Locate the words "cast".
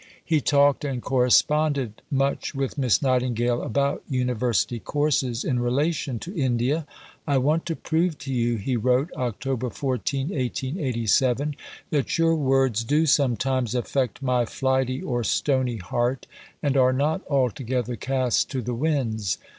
17.95-18.49